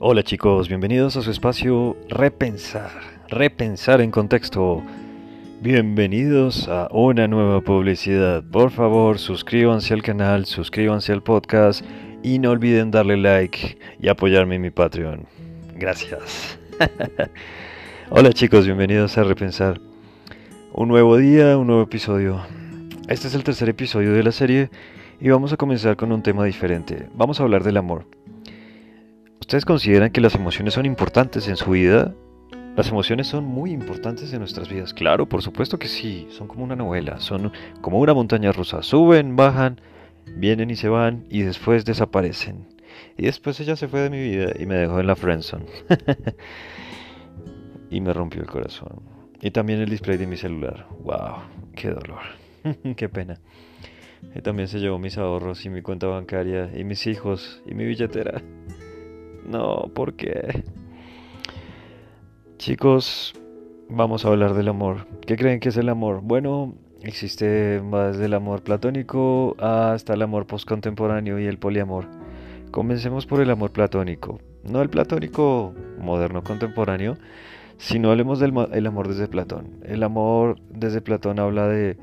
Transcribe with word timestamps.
Hola 0.00 0.22
chicos, 0.22 0.68
bienvenidos 0.68 1.16
a 1.16 1.22
su 1.22 1.32
espacio 1.32 1.96
Repensar, 2.08 2.92
Repensar 3.26 4.00
en 4.00 4.12
contexto. 4.12 4.80
Bienvenidos 5.60 6.68
a 6.68 6.86
una 6.92 7.26
nueva 7.26 7.62
publicidad. 7.62 8.44
Por 8.44 8.70
favor, 8.70 9.18
suscríbanse 9.18 9.94
al 9.94 10.02
canal, 10.02 10.46
suscríbanse 10.46 11.12
al 11.12 11.24
podcast 11.24 11.84
y 12.22 12.38
no 12.38 12.52
olviden 12.52 12.92
darle 12.92 13.16
like 13.16 13.76
y 13.98 14.06
apoyarme 14.06 14.54
en 14.54 14.62
mi 14.62 14.70
Patreon. 14.70 15.26
Gracias. 15.74 16.60
Hola 18.10 18.32
chicos, 18.32 18.66
bienvenidos 18.66 19.18
a 19.18 19.24
Repensar. 19.24 19.80
Un 20.72 20.86
nuevo 20.86 21.16
día, 21.16 21.58
un 21.58 21.66
nuevo 21.66 21.82
episodio. 21.82 22.40
Este 23.08 23.26
es 23.26 23.34
el 23.34 23.42
tercer 23.42 23.68
episodio 23.68 24.12
de 24.12 24.22
la 24.22 24.30
serie 24.30 24.70
y 25.20 25.28
vamos 25.28 25.52
a 25.52 25.56
comenzar 25.56 25.96
con 25.96 26.12
un 26.12 26.22
tema 26.22 26.44
diferente. 26.44 27.08
Vamos 27.16 27.40
a 27.40 27.42
hablar 27.42 27.64
del 27.64 27.78
amor. 27.78 28.17
¿Ustedes 29.48 29.64
consideran 29.64 30.10
que 30.10 30.20
las 30.20 30.34
emociones 30.34 30.74
son 30.74 30.84
importantes 30.84 31.48
en 31.48 31.56
su 31.56 31.70
vida? 31.70 32.14
Las 32.76 32.90
emociones 32.90 33.28
son 33.28 33.46
muy 33.46 33.70
importantes 33.70 34.30
en 34.34 34.40
nuestras 34.40 34.68
vidas. 34.68 34.92
Claro, 34.92 35.26
por 35.26 35.40
supuesto 35.40 35.78
que 35.78 35.88
sí. 35.88 36.26
Son 36.28 36.46
como 36.46 36.64
una 36.64 36.76
novela. 36.76 37.18
Son 37.18 37.50
como 37.80 37.98
una 37.98 38.12
montaña 38.12 38.52
rusa. 38.52 38.82
Suben, 38.82 39.36
bajan, 39.36 39.80
vienen 40.36 40.68
y 40.68 40.76
se 40.76 40.90
van 40.90 41.24
y 41.30 41.40
después 41.40 41.86
desaparecen. 41.86 42.66
Y 43.16 43.22
después 43.22 43.58
ella 43.60 43.74
se 43.74 43.88
fue 43.88 44.00
de 44.00 44.10
mi 44.10 44.20
vida 44.20 44.52
y 44.58 44.66
me 44.66 44.74
dejó 44.74 45.00
en 45.00 45.06
la 45.06 45.16
friendzone. 45.16 45.64
y 47.90 48.02
me 48.02 48.12
rompió 48.12 48.42
el 48.42 48.48
corazón. 48.48 49.00
Y 49.40 49.50
también 49.50 49.80
el 49.80 49.88
display 49.88 50.18
de 50.18 50.26
mi 50.26 50.36
celular. 50.36 50.88
¡Wow! 51.04 51.36
¡Qué 51.74 51.88
dolor! 51.88 52.20
¡Qué 52.96 53.08
pena! 53.08 53.40
Y 54.34 54.42
también 54.42 54.68
se 54.68 54.78
llevó 54.78 54.98
mis 54.98 55.16
ahorros 55.16 55.64
y 55.64 55.70
mi 55.70 55.80
cuenta 55.80 56.06
bancaria 56.06 56.70
y 56.76 56.84
mis 56.84 57.06
hijos 57.06 57.62
y 57.64 57.72
mi 57.72 57.86
billetera. 57.86 58.42
No, 59.48 59.90
¿por 59.94 60.12
qué? 60.12 60.62
Chicos, 62.58 63.32
vamos 63.88 64.24
a 64.24 64.28
hablar 64.28 64.52
del 64.52 64.68
amor. 64.68 65.06
¿Qué 65.26 65.36
creen 65.36 65.58
que 65.58 65.70
es 65.70 65.76
el 65.78 65.88
amor? 65.88 66.20
Bueno, 66.22 66.74
existe 67.02 67.80
más 67.82 68.18
del 68.18 68.34
amor 68.34 68.62
platónico 68.62 69.56
hasta 69.58 70.12
el 70.12 70.20
amor 70.20 70.46
postcontemporáneo 70.46 71.38
y 71.38 71.46
el 71.46 71.56
poliamor. 71.56 72.04
Comencemos 72.70 73.24
por 73.24 73.40
el 73.40 73.50
amor 73.50 73.72
platónico. 73.72 74.38
No 74.64 74.82
el 74.82 74.90
platónico 74.90 75.72
moderno 75.98 76.44
contemporáneo, 76.44 77.16
sino 77.78 78.10
hablemos 78.10 78.40
del 78.40 78.52
el 78.72 78.86
amor 78.86 79.08
desde 79.08 79.28
Platón. 79.28 79.78
El 79.82 80.02
amor 80.02 80.60
desde 80.68 81.00
Platón 81.00 81.38
habla 81.38 81.68
de 81.68 81.96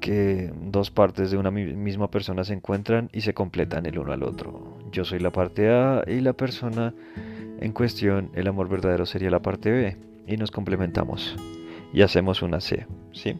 que 0.00 0.52
dos 0.62 0.92
partes 0.92 1.32
de 1.32 1.36
una 1.36 1.50
misma 1.50 2.12
persona 2.12 2.44
se 2.44 2.54
encuentran 2.54 3.10
y 3.12 3.22
se 3.22 3.34
completan 3.34 3.86
el 3.86 3.98
uno 3.98 4.12
al 4.12 4.22
otro. 4.22 4.79
Yo 4.92 5.04
soy 5.04 5.20
la 5.20 5.30
parte 5.30 5.68
A 5.70 6.02
y 6.06 6.20
la 6.20 6.32
persona 6.32 6.94
en 7.60 7.72
cuestión, 7.72 8.30
el 8.34 8.48
amor 8.48 8.68
verdadero 8.68 9.04
sería 9.06 9.30
la 9.30 9.40
parte 9.40 9.70
B 9.70 9.96
y 10.26 10.36
nos 10.36 10.50
complementamos 10.50 11.36
y 11.92 12.02
hacemos 12.02 12.42
una 12.42 12.60
C, 12.60 12.86
¿sí? 13.12 13.36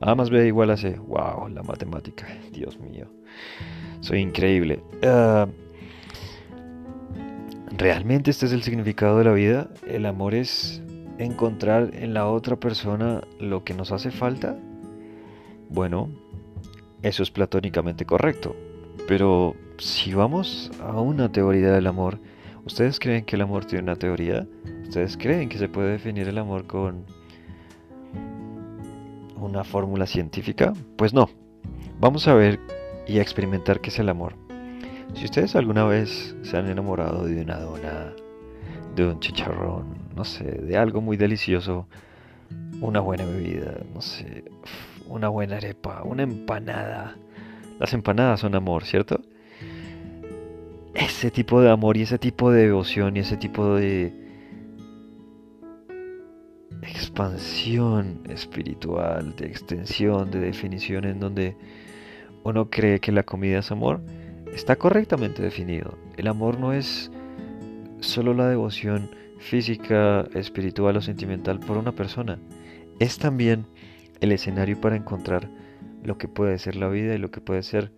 A 0.00 0.14
más 0.14 0.30
B 0.30 0.46
igual 0.46 0.70
a 0.70 0.76
C. 0.76 0.96
Wow, 0.98 1.48
la 1.48 1.62
matemática, 1.62 2.26
Dios 2.52 2.78
mío. 2.78 3.06
Soy 4.00 4.20
increíble. 4.20 4.82
Ah, 5.02 5.46
¿Realmente 7.76 8.30
este 8.30 8.46
es 8.46 8.52
el 8.52 8.62
significado 8.62 9.18
de 9.18 9.24
la 9.24 9.32
vida? 9.32 9.68
¿El 9.86 10.06
amor 10.06 10.34
es 10.34 10.82
encontrar 11.18 11.90
en 11.94 12.14
la 12.14 12.28
otra 12.28 12.56
persona 12.56 13.22
lo 13.40 13.64
que 13.64 13.74
nos 13.74 13.92
hace 13.92 14.10
falta? 14.10 14.56
Bueno, 15.68 16.08
eso 17.02 17.22
es 17.22 17.30
platónicamente 17.30 18.04
correcto. 18.04 18.56
Pero 19.06 19.54
si 19.78 20.14
vamos 20.14 20.70
a 20.80 21.00
una 21.00 21.30
teoría 21.30 21.72
del 21.72 21.86
amor, 21.86 22.18
¿ustedes 22.64 22.98
creen 22.98 23.24
que 23.24 23.36
el 23.36 23.42
amor 23.42 23.64
tiene 23.64 23.84
una 23.84 23.96
teoría? 23.96 24.46
¿Ustedes 24.82 25.16
creen 25.16 25.48
que 25.48 25.58
se 25.58 25.68
puede 25.68 25.92
definir 25.92 26.28
el 26.28 26.38
amor 26.38 26.66
con 26.66 27.04
una 29.36 29.64
fórmula 29.64 30.06
científica? 30.06 30.72
Pues 30.96 31.12
no. 31.12 31.28
Vamos 32.00 32.28
a 32.28 32.34
ver 32.34 32.60
y 33.06 33.18
a 33.18 33.22
experimentar 33.22 33.80
qué 33.80 33.90
es 33.90 33.98
el 33.98 34.08
amor. 34.08 34.34
Si 35.14 35.24
ustedes 35.24 35.54
alguna 35.54 35.84
vez 35.84 36.34
se 36.42 36.56
han 36.56 36.68
enamorado 36.68 37.24
de 37.24 37.42
una 37.42 37.58
dona, 37.58 38.12
de 38.96 39.06
un 39.06 39.20
chicharrón, 39.20 39.96
no 40.16 40.24
sé, 40.24 40.44
de 40.44 40.76
algo 40.76 41.00
muy 41.00 41.16
delicioso, 41.16 41.86
una 42.80 43.00
buena 43.00 43.24
bebida, 43.24 43.78
no 43.94 44.00
sé, 44.00 44.44
una 45.08 45.28
buena 45.28 45.56
arepa, 45.56 46.02
una 46.02 46.22
empanada. 46.22 47.16
Las 47.78 47.92
empanadas 47.92 48.40
son 48.40 48.54
amor, 48.54 48.84
¿cierto? 48.84 49.20
Ese 50.94 51.30
tipo 51.30 51.60
de 51.60 51.70
amor 51.70 51.96
y 51.96 52.02
ese 52.02 52.18
tipo 52.18 52.50
de 52.50 52.62
devoción 52.62 53.16
y 53.16 53.20
ese 53.20 53.36
tipo 53.36 53.74
de 53.74 54.12
expansión 56.82 58.20
espiritual, 58.28 59.34
de 59.36 59.46
extensión, 59.46 60.30
de 60.30 60.40
definición 60.40 61.04
en 61.04 61.18
donde 61.18 61.56
uno 62.44 62.70
cree 62.70 63.00
que 63.00 63.10
la 63.10 63.22
comida 63.22 63.58
es 63.58 63.70
amor, 63.70 64.00
está 64.54 64.76
correctamente 64.76 65.42
definido. 65.42 65.98
El 66.16 66.28
amor 66.28 66.60
no 66.60 66.72
es 66.72 67.10
solo 68.00 68.34
la 68.34 68.48
devoción 68.48 69.10
física, 69.38 70.28
espiritual 70.34 70.96
o 70.96 71.02
sentimental 71.02 71.58
por 71.58 71.76
una 71.76 71.92
persona. 71.92 72.38
Es 72.98 73.18
también 73.18 73.66
el 74.20 74.32
escenario 74.32 74.80
para 74.80 74.96
encontrar 74.96 75.48
lo 76.04 76.18
que 76.18 76.28
puede 76.28 76.58
ser 76.58 76.76
la 76.76 76.88
vida 76.88 77.14
y 77.14 77.18
lo 77.18 77.30
que 77.30 77.40
puede 77.40 77.62
ser 77.62 77.92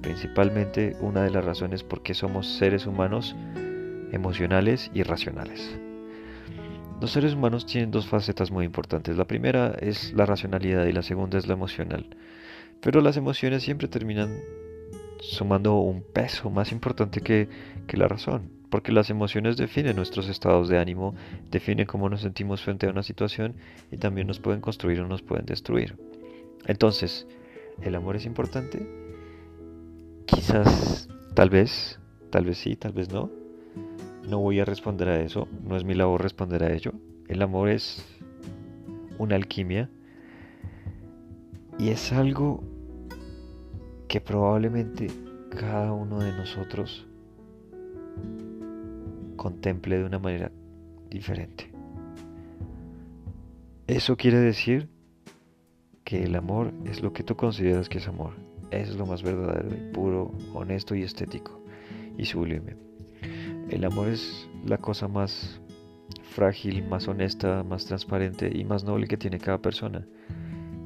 principalmente 0.00 0.96
una 1.00 1.22
de 1.22 1.30
las 1.30 1.44
razones 1.44 1.82
por 1.82 2.02
qué 2.02 2.14
somos 2.14 2.46
seres 2.46 2.86
humanos 2.86 3.34
emocionales 4.12 4.90
y 4.94 5.02
racionales. 5.02 5.78
Los 7.00 7.10
seres 7.10 7.34
humanos 7.34 7.66
tienen 7.66 7.90
dos 7.90 8.06
facetas 8.06 8.50
muy 8.50 8.64
importantes. 8.64 9.16
La 9.16 9.26
primera 9.26 9.74
es 9.80 10.12
la 10.12 10.26
racionalidad 10.26 10.86
y 10.86 10.92
la 10.92 11.02
segunda 11.02 11.38
es 11.38 11.46
la 11.46 11.54
emocional. 11.54 12.06
Pero 12.80 13.00
las 13.00 13.16
emociones 13.16 13.62
siempre 13.62 13.88
terminan 13.88 14.38
sumando 15.20 15.76
un 15.76 16.02
peso 16.02 16.50
más 16.50 16.70
importante 16.70 17.20
que, 17.20 17.48
la 17.92 18.08
razón 18.08 18.50
porque 18.70 18.90
las 18.90 19.08
emociones 19.08 19.56
definen 19.56 19.94
nuestros 19.94 20.28
estados 20.28 20.68
de 20.68 20.78
ánimo, 20.78 21.14
definen 21.48 21.86
cómo 21.86 22.08
nos 22.08 22.22
sentimos 22.22 22.60
frente 22.60 22.86
a 22.86 22.90
una 22.90 23.04
situación 23.04 23.54
y 23.92 23.98
también 23.98 24.26
nos 24.26 24.40
pueden 24.40 24.60
construir 24.60 25.00
o 25.00 25.06
nos 25.06 25.22
pueden 25.22 25.46
destruir. 25.46 25.96
Entonces, 26.66 27.26
¿el 27.82 27.94
amor 27.94 28.16
es 28.16 28.26
importante? 28.26 28.86
Quizás, 30.26 31.08
tal 31.34 31.50
vez, 31.50 31.98
tal 32.30 32.44
vez 32.44 32.58
sí, 32.58 32.76
tal 32.76 32.92
vez 32.92 33.12
no. 33.12 33.30
No 34.28 34.38
voy 34.38 34.60
a 34.60 34.64
responder 34.64 35.08
a 35.08 35.20
eso, 35.20 35.48
no 35.62 35.76
es 35.76 35.84
mi 35.84 35.94
labor 35.94 36.22
responder 36.22 36.64
a 36.64 36.72
ello. 36.72 36.92
El 37.28 37.42
amor 37.42 37.68
es 37.68 38.04
una 39.18 39.36
alquimia 39.36 39.90
y 41.78 41.88
es 41.88 42.12
algo 42.12 42.62
que 44.08 44.20
probablemente 44.20 45.08
cada 45.50 45.92
uno 45.92 46.20
de 46.20 46.32
nosotros 46.32 47.06
contemple 49.36 49.98
de 49.98 50.04
una 50.04 50.18
manera 50.18 50.50
diferente. 51.10 51.70
Eso 53.86 54.16
quiere 54.16 54.38
decir 54.38 54.88
que 56.04 56.22
el 56.22 56.36
amor 56.36 56.72
es 56.84 57.02
lo 57.02 57.12
que 57.12 57.22
tú 57.22 57.36
consideras 57.36 57.88
que 57.88 57.98
es 57.98 58.06
amor. 58.06 58.34
Es 58.70 58.94
lo 58.96 59.06
más 59.06 59.22
verdadero 59.22 59.68
y 59.74 59.92
puro, 59.92 60.32
honesto 60.52 60.94
y 60.94 61.02
estético 61.02 61.60
y 62.18 62.24
sublime. 62.24 62.76
El 63.70 63.84
amor 63.84 64.08
es 64.08 64.48
la 64.64 64.78
cosa 64.78 65.08
más 65.08 65.60
frágil, 66.22 66.86
más 66.86 67.08
honesta, 67.08 67.62
más 67.62 67.86
transparente 67.86 68.50
y 68.52 68.64
más 68.64 68.84
noble 68.84 69.06
que 69.06 69.16
tiene 69.16 69.38
cada 69.38 69.58
persona. 69.58 70.06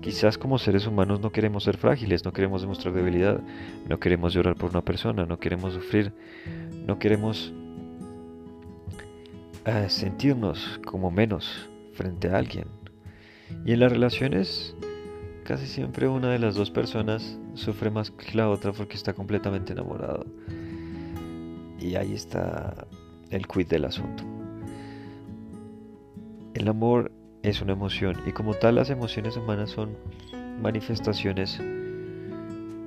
Quizás 0.00 0.38
como 0.38 0.58
seres 0.58 0.86
humanos 0.86 1.20
no 1.20 1.32
queremos 1.32 1.64
ser 1.64 1.76
frágiles, 1.76 2.24
no 2.24 2.32
queremos 2.32 2.62
demostrar 2.62 2.94
debilidad, 2.94 3.40
no 3.88 3.98
queremos 3.98 4.32
llorar 4.32 4.54
por 4.54 4.70
una 4.70 4.84
persona, 4.84 5.26
no 5.26 5.38
queremos 5.38 5.74
sufrir, 5.74 6.12
no 6.86 6.98
queremos 6.98 7.52
sentirnos 9.88 10.80
como 10.86 11.10
menos 11.10 11.68
frente 11.92 12.28
a 12.28 12.38
alguien. 12.38 12.66
Y 13.64 13.72
en 13.72 13.80
las 13.80 13.92
relaciones, 13.92 14.74
casi 15.48 15.66
siempre 15.66 16.06
una 16.06 16.28
de 16.28 16.38
las 16.38 16.56
dos 16.56 16.70
personas 16.70 17.38
sufre 17.54 17.90
más 17.90 18.10
que 18.10 18.36
la 18.36 18.50
otra 18.50 18.70
porque 18.72 18.96
está 18.96 19.14
completamente 19.14 19.72
enamorado. 19.72 20.26
Y 21.80 21.94
ahí 21.94 22.12
está 22.12 22.86
el 23.30 23.46
quid 23.46 23.66
del 23.66 23.86
asunto. 23.86 24.24
El 26.52 26.68
amor 26.68 27.10
es 27.42 27.62
una 27.62 27.72
emoción 27.72 28.16
y 28.26 28.32
como 28.32 28.52
tal 28.52 28.74
las 28.74 28.90
emociones 28.90 29.38
humanas 29.38 29.70
son 29.70 29.96
manifestaciones 30.60 31.58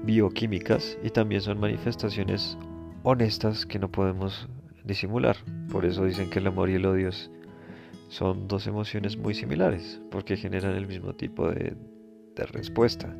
bioquímicas 0.04 1.00
y 1.04 1.10
también 1.10 1.42
son 1.42 1.60
manifestaciones 1.60 2.60
honestas 3.02 3.66
que 3.66 3.80
no 3.80 3.92
podemos 3.92 4.48
disimular. 4.84 5.36
Por 5.72 5.84
eso 5.84 6.06
dicen 6.06 6.30
que 6.30 6.38
el 6.38 6.46
amor 6.46 6.70
y 6.70 6.76
el 6.76 6.86
odio 6.86 7.10
son 8.10 8.48
dos 8.48 8.68
emociones 8.68 9.18
muy 9.18 9.34
similares, 9.34 10.00
porque 10.12 10.38
generan 10.38 10.76
el 10.76 10.86
mismo 10.86 11.16
tipo 11.16 11.50
de, 11.50 11.76
respuesta. 12.36 13.16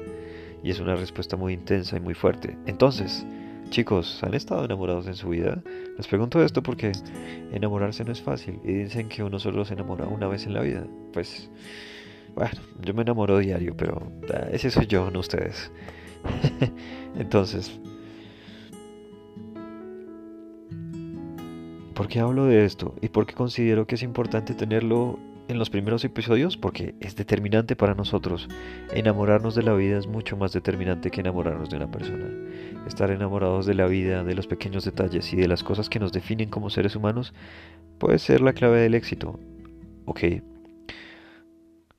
Y 0.64 0.72
es 0.72 0.80
una 0.80 0.96
respuesta 0.96 1.38
muy 1.38 1.54
intensa 1.54 1.98
y 1.98 2.00
muy 2.00 2.14
fuerte. 2.14 2.58
Entonces, 2.66 3.26
Chicos, 3.72 4.22
¿han 4.22 4.34
estado 4.34 4.66
enamorados 4.66 5.08
en 5.08 5.16
su 5.16 5.30
vida? 5.30 5.64
Les 5.96 6.06
pregunto 6.06 6.44
esto 6.44 6.62
porque 6.62 6.92
enamorarse 7.54 8.04
no 8.04 8.12
es 8.12 8.22
fácil 8.22 8.60
y 8.66 8.74
dicen 8.74 9.08
que 9.08 9.24
uno 9.24 9.40
solo 9.40 9.64
se 9.64 9.76
enamora 9.76 10.08
una 10.08 10.28
vez 10.28 10.46
en 10.46 10.54
la 10.54 10.60
vida. 10.60 10.86
Pues, 11.14 11.50
bueno, 12.36 12.60
yo 12.82 12.94
me 12.94 13.04
enamoro 13.04 13.38
diario, 13.38 13.74
pero 13.78 14.12
ah, 14.34 14.48
ese 14.52 14.72
soy 14.72 14.88
yo, 14.88 15.10
no 15.10 15.22
ustedes. 15.22 15.72
Entonces, 17.16 17.80
¿por 21.94 22.10
qué 22.10 22.20
hablo 22.20 22.48
de 22.48 22.66
esto? 22.66 22.94
¿Y 23.02 23.08
por 23.08 23.26
qué 23.26 23.36
considero 23.36 23.88
que 23.88 23.96
es 23.96 24.04
importante 24.04 24.54
tenerlo 24.54 25.18
en 25.52 25.60
los 25.60 25.70
primeros 25.70 26.04
episodios? 26.04 26.58
Porque 26.58 26.96
es 27.00 27.16
determinante 27.16 27.76
para 27.76 27.94
nosotros. 27.94 28.48
Enamorarnos 28.94 29.54
de 29.54 29.64
la 29.64 29.74
vida 29.74 30.00
es 30.00 30.08
mucho 30.08 30.38
más 30.38 30.54
determinante 30.54 31.12
que 31.12 31.22
enamorarnos 31.22 31.70
de 31.70 31.78
una 31.78 31.92
persona. 31.92 32.26
Estar 32.88 33.12
enamorados 33.12 33.66
de 33.66 33.76
la 33.76 33.86
vida, 33.86 34.24
de 34.24 34.34
los 34.34 34.48
pequeños 34.48 34.86
detalles 34.86 35.32
y 35.34 35.36
de 35.36 35.48
las 35.48 35.64
cosas 35.64 35.90
que 35.90 36.00
nos 36.00 36.12
definen 36.12 36.50
como 36.50 36.70
seres 36.70 36.96
humanos 36.96 37.34
puede 38.00 38.18
ser 38.18 38.42
la 38.42 38.54
clave 38.54 38.80
del 38.80 38.96
éxito. 38.96 39.40
Ok. 40.06 40.24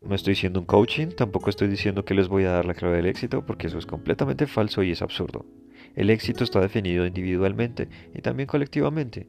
No 0.01 0.15
estoy 0.15 0.33
diciendo 0.33 0.59
un 0.59 0.67
coaching, 0.67 1.09
tampoco 1.17 1.49
estoy 1.49 1.69
diciendo 1.69 2.05
que 2.05 2.15
les 2.15 2.27
voy 2.27 2.45
a 2.45 2.53
dar 2.53 2.65
la 2.65 2.75
clave 2.75 2.97
del 2.97 3.07
éxito, 3.07 3.47
porque 3.47 3.69
eso 3.69 3.79
es 3.79 3.87
completamente 3.87 4.47
falso 4.49 4.83
y 4.83 4.91
es 4.91 5.03
absurdo. 5.03 5.47
El 5.95 6.11
éxito 6.11 6.43
está 6.43 6.61
definido 6.61 7.07
individualmente 7.07 7.89
y 8.15 8.23
también 8.23 8.49
colectivamente. 8.49 9.29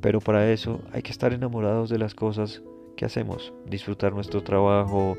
Pero 0.00 0.20
para 0.20 0.52
eso 0.52 0.82
hay 0.92 1.02
que 1.02 1.10
estar 1.10 1.32
enamorados 1.32 1.90
de 1.90 1.98
las 1.98 2.14
cosas 2.14 2.62
que 2.98 3.04
hacemos, 3.04 3.52
disfrutar 3.64 4.12
nuestro 4.12 4.42
trabajo, 4.42 5.16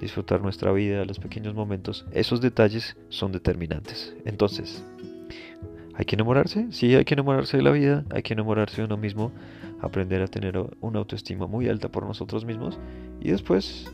disfrutar 0.00 0.42
nuestra 0.42 0.72
vida, 0.72 1.04
los 1.04 1.20
pequeños 1.20 1.54
momentos. 1.54 2.04
Esos 2.10 2.40
detalles 2.40 2.96
son 3.08 3.30
determinantes. 3.30 4.16
Entonces, 4.24 4.84
¿hay 5.94 6.04
que 6.06 6.16
enamorarse? 6.16 6.66
Sí, 6.72 6.92
hay 6.96 7.04
que 7.04 7.14
enamorarse 7.14 7.56
de 7.56 7.62
la 7.62 7.70
vida, 7.70 8.04
hay 8.10 8.24
que 8.24 8.32
enamorarse 8.32 8.78
de 8.78 8.86
uno 8.86 8.96
mismo, 8.96 9.30
aprender 9.80 10.22
a 10.22 10.26
tener 10.26 10.60
una 10.80 10.98
autoestima 10.98 11.46
muy 11.46 11.68
alta 11.68 11.88
por 11.88 12.04
nosotros 12.04 12.44
mismos 12.44 12.80
y 13.20 13.30
después, 13.30 13.86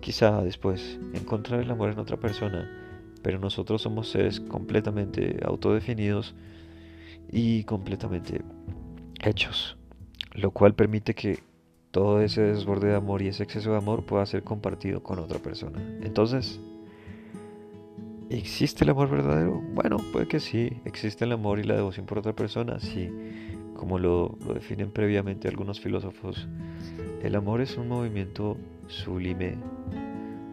quizá 0.00 0.40
después, 0.42 1.00
encontrar 1.14 1.62
el 1.62 1.70
amor 1.70 1.90
en 1.90 1.98
otra 1.98 2.16
persona. 2.16 2.70
Pero 3.22 3.40
nosotros 3.40 3.82
somos 3.82 4.08
seres 4.08 4.38
completamente 4.38 5.40
autodefinidos 5.44 6.36
y 7.28 7.64
completamente 7.64 8.40
hechos, 9.20 9.76
lo 10.34 10.52
cual 10.52 10.74
permite 10.76 11.14
que 11.14 11.40
todo 11.92 12.22
ese 12.22 12.40
desborde 12.40 12.88
de 12.88 12.96
amor 12.96 13.22
y 13.22 13.28
ese 13.28 13.44
exceso 13.44 13.70
de 13.70 13.76
amor 13.76 14.04
pueda 14.04 14.24
ser 14.26 14.42
compartido 14.42 15.02
con 15.02 15.18
otra 15.18 15.38
persona. 15.38 15.78
Entonces, 16.02 16.58
¿existe 18.30 18.84
el 18.84 18.90
amor 18.90 19.10
verdadero? 19.10 19.62
Bueno, 19.74 19.98
puede 20.10 20.26
que 20.26 20.40
sí, 20.40 20.80
existe 20.86 21.26
el 21.26 21.32
amor 21.32 21.58
y 21.58 21.64
la 21.64 21.76
devoción 21.76 22.06
por 22.06 22.18
otra 22.18 22.32
persona, 22.32 22.80
sí, 22.80 23.10
como 23.76 23.98
lo, 23.98 24.38
lo 24.46 24.54
definen 24.54 24.90
previamente 24.90 25.48
algunos 25.48 25.80
filósofos. 25.80 26.48
El 27.22 27.36
amor 27.36 27.60
es 27.60 27.76
un 27.76 27.88
movimiento 27.88 28.56
sublime, 28.88 29.58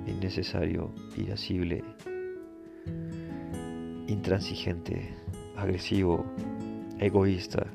innecesario, 0.06 0.92
irascible, 1.16 1.84
intransigente, 4.08 5.14
agresivo, 5.56 6.26
egoísta, 7.00 7.68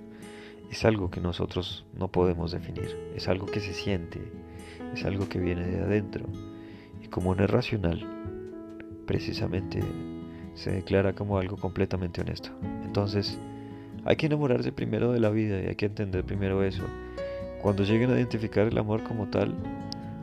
es 0.74 0.84
algo 0.84 1.08
que 1.08 1.20
nosotros 1.20 1.86
no 1.96 2.08
podemos 2.08 2.50
definir, 2.50 2.98
es 3.14 3.28
algo 3.28 3.46
que 3.46 3.60
se 3.60 3.72
siente, 3.72 4.20
es 4.92 5.04
algo 5.04 5.28
que 5.28 5.38
viene 5.38 5.64
de 5.64 5.80
adentro. 5.80 6.26
Y 7.00 7.06
como 7.06 7.32
no 7.32 7.44
es 7.44 7.50
racional, 7.50 8.04
precisamente 9.06 9.78
se 10.54 10.72
declara 10.72 11.12
como 11.12 11.38
algo 11.38 11.56
completamente 11.56 12.22
honesto. 12.22 12.50
Entonces, 12.84 13.38
hay 14.04 14.16
que 14.16 14.26
enamorarse 14.26 14.72
primero 14.72 15.12
de 15.12 15.20
la 15.20 15.30
vida 15.30 15.62
y 15.62 15.66
hay 15.66 15.76
que 15.76 15.86
entender 15.86 16.24
primero 16.24 16.64
eso. 16.64 16.82
Cuando 17.62 17.84
lleguen 17.84 18.10
a 18.10 18.14
identificar 18.14 18.66
el 18.66 18.76
amor 18.76 19.04
como 19.04 19.28
tal, 19.28 19.54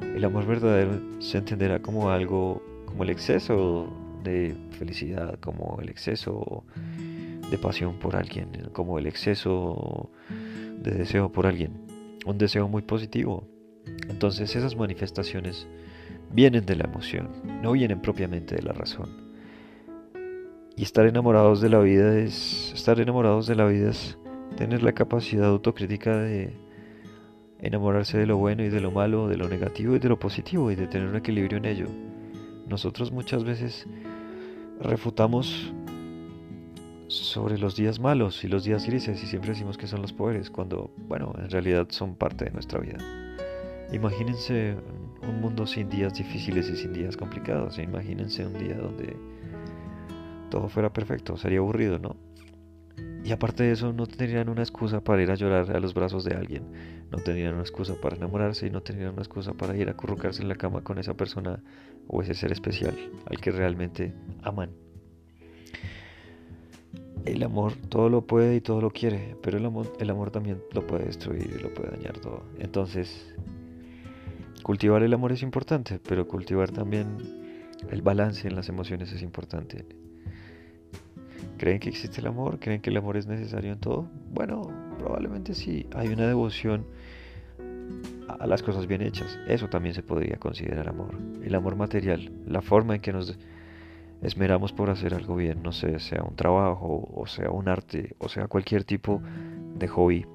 el 0.01 0.25
amor 0.25 0.45
verdadero 0.45 0.99
se 1.19 1.37
entenderá 1.37 1.81
como 1.81 2.09
algo, 2.09 2.61
como 2.87 3.03
el 3.03 3.09
exceso 3.09 3.87
de 4.21 4.53
felicidad, 4.71 5.39
como 5.39 5.79
el 5.81 5.87
exceso 5.87 6.65
de 7.49 7.57
pasión 7.57 7.99
por 7.99 8.17
alguien, 8.17 8.49
como 8.73 8.99
el 8.99 9.07
exceso 9.07 10.09
de 10.81 10.91
deseo 10.91 11.31
por 11.31 11.45
alguien, 11.47 11.85
un 12.25 12.37
deseo 12.37 12.67
muy 12.67 12.81
positivo. 12.81 13.47
Entonces 14.09 14.55
esas 14.55 14.75
manifestaciones 14.75 15.67
vienen 16.31 16.65
de 16.65 16.75
la 16.75 16.85
emoción, 16.85 17.29
no 17.61 17.71
vienen 17.73 18.01
propiamente 18.01 18.55
de 18.55 18.63
la 18.63 18.73
razón. 18.73 19.31
Y 20.75 20.83
estar 20.83 21.05
enamorados 21.05 21.61
de 21.61 21.69
la 21.69 21.79
vida 21.79 22.17
es 22.17 22.71
estar 22.73 22.99
enamorados 22.99 23.47
de 23.47 23.55
la 23.55 23.65
vida 23.65 23.91
es 23.91 24.17
tener 24.55 24.83
la 24.83 24.93
capacidad 24.93 25.47
autocrítica 25.47 26.17
de 26.17 26.53
enamorarse 27.59 28.17
de 28.17 28.25
lo 28.25 28.37
bueno 28.37 28.63
y 28.63 28.69
de 28.69 28.81
lo 28.81 28.91
malo, 28.91 29.27
de 29.27 29.37
lo 29.37 29.47
negativo 29.47 29.95
y 29.95 29.99
de 29.99 30.09
lo 30.09 30.17
positivo 30.17 30.71
y 30.71 30.75
de 30.75 30.87
tener 30.87 31.07
un 31.07 31.15
equilibrio 31.15 31.57
en 31.57 31.65
ello. 31.65 31.87
Nosotros 32.67 33.11
muchas 33.11 33.43
veces 33.43 33.87
refutamos 34.79 35.73
sobre 37.11 37.57
los 37.57 37.75
días 37.75 37.99
malos 37.99 38.43
y 38.43 38.47
los 38.47 38.63
días 38.63 38.85
grises 38.85 39.21
y 39.21 39.27
siempre 39.27 39.51
decimos 39.51 39.77
que 39.77 39.87
son 39.87 40.01
los 40.01 40.13
poderes 40.13 40.49
cuando, 40.49 40.93
bueno, 41.07 41.33
en 41.37 41.49
realidad 41.49 41.87
son 41.89 42.15
parte 42.15 42.45
de 42.45 42.51
nuestra 42.51 42.79
vida. 42.79 42.97
Imagínense 43.91 44.77
un 45.21 45.41
mundo 45.41 45.67
sin 45.67 45.89
días 45.89 46.13
difíciles 46.13 46.69
y 46.69 46.77
sin 46.77 46.93
días 46.93 47.17
complicados. 47.17 47.77
Imagínense 47.79 48.45
un 48.45 48.57
día 48.57 48.75
donde 48.77 49.17
todo 50.49 50.69
fuera 50.69 50.93
perfecto. 50.93 51.35
Sería 51.35 51.59
aburrido, 51.59 51.99
¿no? 51.99 52.15
Y 53.23 53.31
aparte 53.31 53.63
de 53.63 53.73
eso, 53.73 53.91
no 53.93 54.07
tendrían 54.07 54.49
una 54.49 54.61
excusa 54.61 55.01
para 55.03 55.21
ir 55.21 55.29
a 55.29 55.35
llorar 55.35 55.75
a 55.75 55.79
los 55.79 55.93
brazos 55.93 56.23
de 56.23 56.35
alguien. 56.35 56.63
No 57.11 57.19
tendrían 57.19 57.53
una 57.53 57.61
excusa 57.61 57.93
para 58.01 58.15
enamorarse 58.15 58.67
y 58.67 58.71
no 58.71 58.81
tendrían 58.81 59.13
una 59.13 59.21
excusa 59.21 59.53
para 59.53 59.75
ir 59.75 59.89
a 59.89 59.91
acurrucarse 59.91 60.41
en 60.41 60.47
la 60.47 60.55
cama 60.55 60.81
con 60.81 60.97
esa 60.97 61.13
persona 61.15 61.61
o 62.07 62.21
ese 62.21 62.33
ser 62.33 62.51
especial 62.51 62.97
al 63.25 63.39
que 63.39 63.51
realmente 63.51 64.13
aman. 64.41 64.71
El 67.25 67.43
amor 67.43 67.73
todo 67.89 68.09
lo 68.09 68.25
puede 68.25 68.55
y 68.55 68.61
todo 68.61 68.81
lo 68.81 68.89
quiere, 68.89 69.35
pero 69.43 69.57
el 69.57 69.65
amor, 69.65 70.31
también 70.31 70.59
lo 70.73 70.85
puede 70.87 71.05
destruir 71.05 71.53
y 71.55 71.61
lo 71.61 71.73
puede 71.73 71.91
dañar 71.91 72.17
todo. 72.17 72.43
Entonces, 72.59 73.33
cultivar 74.63 75.03
el 75.03 75.13
amor 75.13 75.31
es 75.31 75.43
importante, 75.43 75.99
pero 76.07 76.27
cultivar 76.27 76.71
también 76.71 77.17
el 77.89 78.01
balance 78.01 78.47
en 78.47 78.55
las 78.55 78.69
emociones 78.69 79.11
es 79.11 79.21
importante. 79.21 79.85
¿Creen 81.57 81.79
que 81.79 81.89
existe 81.89 82.21
el 82.21 82.27
amor? 82.27 82.59
¿Creen 82.59 82.81
que 82.81 82.89
el 82.89 82.97
amor 82.97 83.17
es 83.17 83.27
necesario 83.27 83.71
en 83.71 83.79
todo? 83.79 84.07
Bueno, 84.33 84.71
probablemente 84.97 85.53
sí. 85.53 85.85
Hay 85.93 86.07
una 86.07 86.27
devoción 86.27 86.85
a 88.39 88.47
las 88.47 88.63
cosas 88.63 88.87
bien 88.87 89.01
hechas. 89.01 89.37
Eso 89.47 89.67
también 89.67 89.93
se 89.93 90.01
podría 90.01 90.37
considerar 90.37 90.89
amor. 90.89 91.15
El 91.43 91.53
amor 91.53 91.75
material, 91.75 92.31
la 92.47 92.61
forma 92.61 92.95
en 92.95 93.01
que 93.01 93.13
nos 93.13 93.37
esmeramos 94.21 94.71
por 94.71 94.89
hacer 94.89 95.13
algo 95.13 95.35
bien, 95.35 95.63
no 95.63 95.71
sé, 95.71 95.99
sea 95.99 96.23
un 96.23 96.35
trabajo 96.35 97.09
o 97.13 97.25
sea 97.27 97.49
un 97.51 97.67
arte 97.67 98.15
o 98.19 98.29
sea 98.29 98.47
cualquier 98.47 98.83
tipo 98.83 99.21
de 99.75 99.87
hobby, 99.87 100.25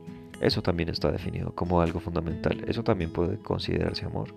eso 0.41 0.63
también 0.63 0.89
está 0.89 1.11
definido 1.11 1.55
como 1.55 1.81
algo 1.81 2.01
fundamental, 2.01 2.65
eso 2.67 2.83
también 2.83 3.13
puede 3.13 3.39
considerarse 3.39 4.05
amor. 4.05 4.35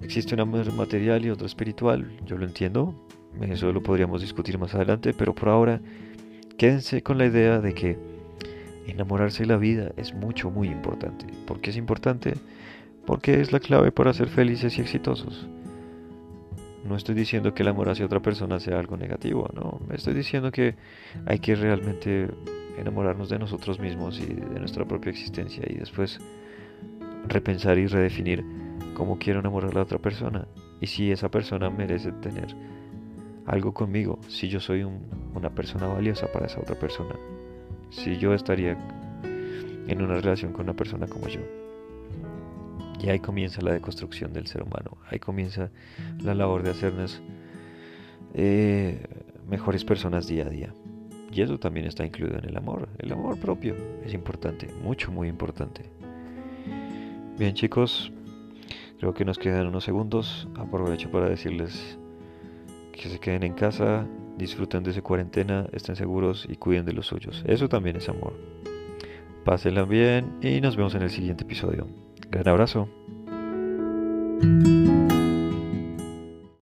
Existe 0.00 0.34
un 0.34 0.40
amor 0.40 0.70
material 0.74 1.24
y 1.24 1.30
otro 1.30 1.46
espiritual, 1.46 2.18
yo 2.26 2.36
lo 2.36 2.44
entiendo, 2.44 2.94
eso 3.40 3.72
lo 3.72 3.82
podríamos 3.82 4.20
discutir 4.20 4.58
más 4.58 4.74
adelante, 4.74 5.14
pero 5.14 5.34
por 5.34 5.48
ahora 5.48 5.80
quédense 6.58 7.02
con 7.02 7.18
la 7.18 7.26
idea 7.26 7.60
de 7.60 7.74
que 7.74 7.98
enamorarse 8.86 9.44
de 9.44 9.48
la 9.48 9.56
vida 9.56 9.92
es 9.96 10.14
mucho, 10.14 10.50
muy 10.50 10.68
importante. 10.68 11.26
¿Por 11.46 11.60
qué 11.60 11.70
es 11.70 11.76
importante? 11.76 12.34
Porque 13.06 13.40
es 13.40 13.52
la 13.52 13.60
clave 13.60 13.92
para 13.92 14.12
ser 14.12 14.28
felices 14.28 14.78
y 14.78 14.82
exitosos. 14.82 15.48
No 16.84 16.96
estoy 16.96 17.14
diciendo 17.14 17.54
que 17.54 17.62
el 17.62 17.68
amor 17.68 17.88
hacia 17.88 18.04
otra 18.04 18.20
persona 18.20 18.60
sea 18.60 18.78
algo 18.78 18.96
negativo, 18.96 19.48
no. 19.54 19.80
Estoy 19.92 20.12
diciendo 20.14 20.52
que 20.52 20.74
hay 21.26 21.38
que 21.38 21.54
realmente 21.54 22.28
enamorarnos 22.78 23.28
de 23.28 23.38
nosotros 23.38 23.78
mismos 23.78 24.20
y 24.20 24.26
de 24.26 24.60
nuestra 24.60 24.84
propia 24.84 25.10
existencia 25.10 25.64
y 25.66 25.74
después 25.74 26.20
repensar 27.28 27.78
y 27.78 27.86
redefinir 27.86 28.44
cómo 28.94 29.18
quiero 29.18 29.40
enamorar 29.40 29.70
a 29.70 29.74
la 29.74 29.82
otra 29.82 29.98
persona 29.98 30.46
y 30.80 30.86
si 30.86 31.10
esa 31.10 31.30
persona 31.30 31.70
merece 31.70 32.12
tener 32.12 32.54
algo 33.46 33.72
conmigo, 33.72 34.18
si 34.28 34.48
yo 34.48 34.60
soy 34.60 34.86
una 35.34 35.50
persona 35.50 35.86
valiosa 35.86 36.30
para 36.32 36.46
esa 36.46 36.60
otra 36.60 36.78
persona, 36.78 37.14
si 37.90 38.18
yo 38.18 38.34
estaría 38.34 38.76
en 39.86 40.02
una 40.02 40.16
relación 40.16 40.52
con 40.52 40.62
una 40.62 40.74
persona 40.74 41.06
como 41.06 41.28
yo. 41.28 41.63
Y 43.00 43.08
ahí 43.08 43.18
comienza 43.18 43.60
la 43.60 43.72
deconstrucción 43.72 44.32
del 44.32 44.46
ser 44.46 44.62
humano, 44.62 44.98
ahí 45.10 45.18
comienza 45.18 45.70
la 46.22 46.34
labor 46.34 46.62
de 46.62 46.70
hacernos 46.70 47.22
eh, 48.34 49.06
mejores 49.48 49.84
personas 49.84 50.26
día 50.26 50.46
a 50.46 50.48
día. 50.48 50.74
Y 51.32 51.42
eso 51.42 51.58
también 51.58 51.86
está 51.86 52.04
incluido 52.04 52.38
en 52.38 52.44
el 52.44 52.56
amor, 52.56 52.88
el 52.98 53.12
amor 53.12 53.38
propio 53.38 53.74
es 54.04 54.14
importante, 54.14 54.68
mucho, 54.82 55.10
muy 55.10 55.28
importante. 55.28 55.82
Bien 57.36 57.54
chicos, 57.54 58.12
creo 58.98 59.12
que 59.12 59.24
nos 59.24 59.38
quedan 59.38 59.66
unos 59.66 59.84
segundos, 59.84 60.48
aprovecho 60.56 61.10
para 61.10 61.28
decirles 61.28 61.98
que 62.92 63.08
se 63.08 63.18
queden 63.18 63.42
en 63.42 63.54
casa, 63.54 64.06
disfruten 64.38 64.84
de 64.84 64.92
su 64.92 65.02
cuarentena, 65.02 65.66
estén 65.72 65.96
seguros 65.96 66.46
y 66.48 66.56
cuiden 66.56 66.84
de 66.84 66.92
los 66.92 67.06
suyos. 67.06 67.42
Eso 67.46 67.68
también 67.68 67.96
es 67.96 68.08
amor. 68.08 68.34
Pásenla 69.44 69.84
bien 69.84 70.38
y 70.40 70.60
nos 70.60 70.76
vemos 70.76 70.94
en 70.94 71.02
el 71.02 71.10
siguiente 71.10 71.44
episodio. 71.44 72.03
Gran 72.30 72.48
abrazo. 72.48 72.88